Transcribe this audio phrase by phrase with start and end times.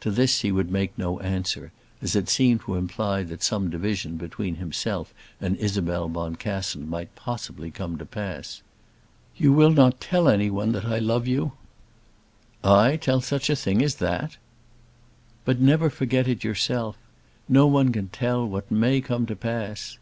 [0.00, 1.72] To this he would make no answer,
[2.02, 7.70] as it seemed to imply that some division between himself and Isabel Boncassen might possibly
[7.70, 8.60] come to pass.
[9.38, 11.52] "You will not tell any one that I love you?"
[12.62, 14.36] "I tell such a thing as that!"
[15.46, 16.98] "But never forget it yourself.
[17.48, 19.96] No one can tell what may come to pass."